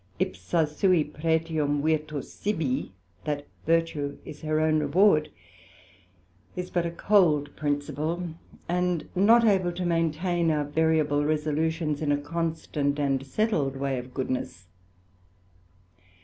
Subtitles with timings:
[0.17, 2.91] Ipsa sui pretium virtus sibi,
[3.25, 5.29] that Vertue is her own reward,
[6.55, 8.29] is but a cold principle,
[8.67, 14.11] and not able to maintain our variable resolutions in a constant and setled way of
[14.11, 14.65] goodness.